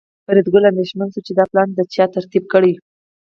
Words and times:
فریدګل 0.25 0.63
اندېښمن 0.71 1.07
شو 1.13 1.21
چې 1.27 1.31
دا 1.39 1.45
پلان 1.51 1.67
چا 1.95 2.05
ترتیب 2.15 2.43
کړی 2.53 2.73